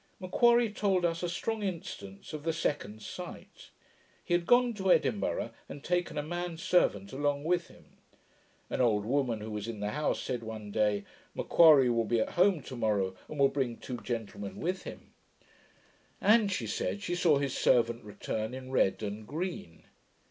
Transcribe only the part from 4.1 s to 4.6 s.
He had